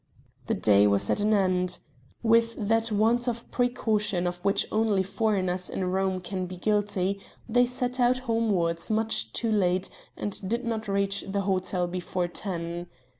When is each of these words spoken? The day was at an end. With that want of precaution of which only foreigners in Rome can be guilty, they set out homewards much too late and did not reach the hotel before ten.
The 0.47 0.55
day 0.55 0.87
was 0.87 1.11
at 1.11 1.19
an 1.19 1.31
end. 1.31 1.77
With 2.23 2.55
that 2.57 2.91
want 2.91 3.27
of 3.27 3.51
precaution 3.51 4.25
of 4.25 4.43
which 4.43 4.65
only 4.71 5.03
foreigners 5.03 5.69
in 5.69 5.91
Rome 5.91 6.21
can 6.21 6.47
be 6.47 6.57
guilty, 6.57 7.21
they 7.47 7.67
set 7.67 7.99
out 7.99 8.17
homewards 8.25 8.89
much 8.89 9.31
too 9.31 9.51
late 9.51 9.91
and 10.17 10.41
did 10.49 10.65
not 10.65 10.87
reach 10.87 11.23
the 11.27 11.41
hotel 11.41 11.85
before 11.85 12.27
ten. 12.27 12.87